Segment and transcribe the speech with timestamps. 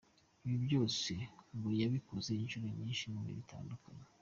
[0.45, 1.13] Ibi byose,
[1.55, 4.05] ngo yabibakoze inshuro nyinshi mu bihe bitandukanye.